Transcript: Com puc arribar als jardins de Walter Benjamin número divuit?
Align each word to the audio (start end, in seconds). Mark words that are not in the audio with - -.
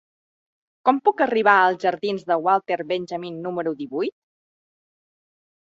Com 0.89 1.01
puc 1.09 1.21
arribar 1.25 1.53
als 1.65 1.85
jardins 1.85 2.25
de 2.31 2.39
Walter 2.49 2.81
Benjamin 2.95 3.39
número 3.45 3.77
divuit? 3.85 4.17